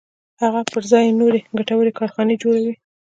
هغه 0.41 0.61
پر 0.71 0.81
ځای 0.91 1.03
یې 1.07 1.17
نورې 1.19 1.39
ګټورې 1.57 1.91
کارخانې 1.99 2.35
جوړوي 2.43 2.73